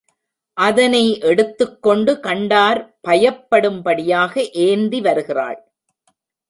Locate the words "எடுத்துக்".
1.21-1.75